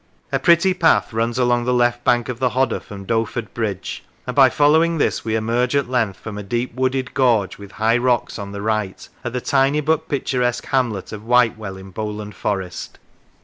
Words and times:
A 0.31 0.39
pretty 0.39 0.73
path 0.73 1.13
runs 1.13 1.37
along 1.37 1.65
the 1.65 1.73
left 1.75 2.03
bank 2.03 2.27
of 2.27 2.39
the 2.39 2.49
Hodder 2.49 2.79
from 2.79 3.05
Doeford 3.05 3.53
bridge, 3.53 4.03
and 4.25 4.35
by 4.35 4.49
following 4.49 4.97
this 4.97 5.23
we 5.23 5.35
emerge 5.35 5.75
at 5.75 5.91
length 5.91 6.17
from 6.17 6.39
a 6.39 6.41
deep 6.41 6.73
wooded 6.73 7.13
gorge, 7.13 7.59
with 7.59 7.73
high 7.73 7.97
rocks 7.97 8.39
on 8.39 8.51
the 8.51 8.63
right, 8.63 9.07
at 9.23 9.31
the 9.31 9.39
tiny 9.41 9.79
but 9.79 10.09
picturesque 10.09 10.65
hamlet 10.65 11.11
of 11.11 11.23
Whitewell, 11.27 11.77
in 11.77 11.91
Bowland 11.91 12.33
Forest. 12.33 12.97